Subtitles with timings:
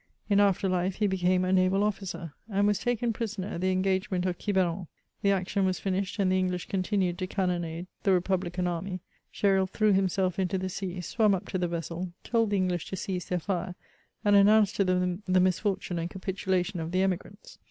[0.31, 4.25] In after life he hecame a naval officer, and was taken prisoner at the engagement
[4.25, 4.87] of Quiheron.
[5.21, 9.01] The action was finished^ and the English continued to cannonade the repuhUcan army;
[9.31, 12.95] Gresril threw himself into the sea, swam up to the vessel, told the English to
[12.95, 13.75] cease their fire,
[14.25, 17.59] and announced to them the misfortmie and capitulation of the emigrants.